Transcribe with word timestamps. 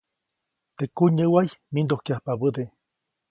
Teʼ 0.77 0.89
kunyäʼway 0.97 1.49
mindujkyajpabäde. 1.73 2.63